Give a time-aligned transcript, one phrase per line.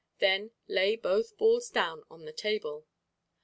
[0.17, 2.87] Then lay both balls down on the table.